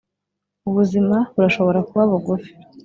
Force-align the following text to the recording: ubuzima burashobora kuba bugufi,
ubuzima 0.69 1.17
burashobora 1.33 1.79
kuba 1.87 2.03
bugufi, 2.11 2.51